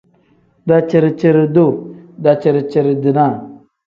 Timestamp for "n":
3.37-3.39